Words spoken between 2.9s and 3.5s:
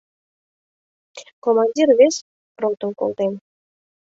колтен.